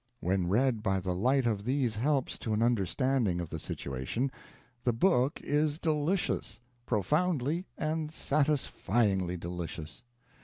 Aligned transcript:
When 0.19 0.47
read 0.47 0.81
by 0.81 0.99
the 0.99 1.13
light 1.13 1.45
of 1.45 1.63
these 1.63 1.95
helps 1.97 2.39
to 2.39 2.55
an 2.55 2.63
understanding 2.63 3.39
of 3.39 3.51
the 3.51 3.59
situation, 3.59 4.31
the 4.83 4.93
book 4.93 5.39
is 5.43 5.77
delicious 5.77 6.59
profoundly 6.87 7.67
and 7.77 8.11
satisfyingly 8.11 9.37
delicious. 9.37 10.01